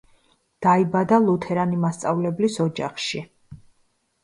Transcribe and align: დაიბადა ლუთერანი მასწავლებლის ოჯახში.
დაიბადა 0.65 1.19
ლუთერანი 1.25 1.79
მასწავლებლის 1.85 2.59
ოჯახში. 2.67 3.25